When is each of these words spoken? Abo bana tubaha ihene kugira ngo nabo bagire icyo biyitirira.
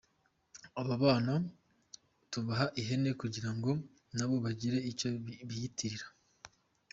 Abo 0.79 0.93
bana 1.03 1.33
tubaha 2.31 2.65
ihene 2.81 3.09
kugira 3.21 3.49
ngo 3.55 3.71
nabo 4.15 4.35
bagire 4.45 4.77
icyo 4.91 5.07
biyitirira. 5.47 6.07